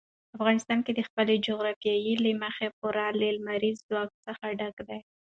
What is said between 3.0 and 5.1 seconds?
له لمریز ځواک څخه ډک دی.